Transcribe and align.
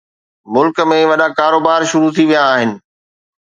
ملڪ 0.53 0.75
۾ 0.93 0.97
وڏا 1.09 1.27
ڪاروبار 1.39 1.81
شروع 1.91 2.09
ٿي 2.15 2.23
ويا 2.29 2.41
آهن 2.53 2.69